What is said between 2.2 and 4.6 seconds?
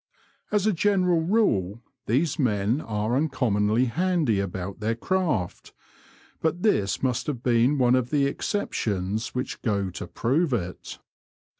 men are uncommonly handy